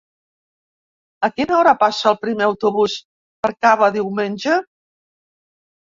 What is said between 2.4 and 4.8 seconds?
autobús per Cava diumenge?